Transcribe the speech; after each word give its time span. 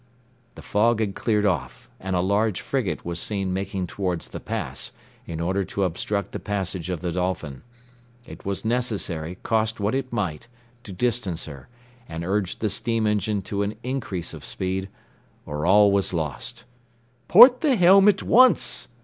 The 0.55 0.63
fog 0.63 0.99
had 0.99 1.13
cleared 1.13 1.45
off, 1.45 1.87
and 1.99 2.15
a 2.15 2.21
large 2.21 2.59
frigate 2.59 3.05
was 3.05 3.19
seen 3.19 3.53
making 3.53 3.85
towards 3.85 4.29
the 4.29 4.39
pass, 4.39 4.93
in 5.27 5.39
order 5.39 5.63
to 5.65 5.83
obstruct 5.83 6.31
the 6.31 6.39
passage 6.39 6.89
of 6.89 7.01
the 7.01 7.11
Dolphin. 7.11 7.61
It 8.25 8.43
was 8.43 8.65
necessary, 8.65 9.37
cost 9.43 9.79
what 9.79 9.93
it 9.93 10.11
might, 10.11 10.47
to 10.85 10.91
distance 10.91 11.45
her, 11.45 11.67
and 12.09 12.25
urge 12.25 12.57
the 12.57 12.69
steam 12.71 13.05
engine 13.05 13.43
to 13.43 13.61
an 13.61 13.75
increase 13.83 14.33
of 14.33 14.43
speed, 14.43 14.89
or 15.45 15.67
all 15.67 15.91
was 15.91 16.13
lost. 16.15 16.63
"Port 17.27 17.61
the 17.61 17.75
helm 17.75 18.09
at 18.09 18.23
once!" 18.23 18.87